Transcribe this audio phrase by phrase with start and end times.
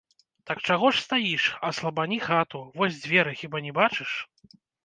[0.49, 4.11] Так чаго ж стаіш, аслабані хату, вось дзверы, хіба не бачыш?